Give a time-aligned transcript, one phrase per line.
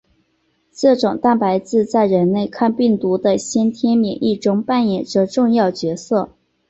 [0.75, 6.31] 这种蛋白质在人类抗病毒的先天免疫中扮演着重要角色。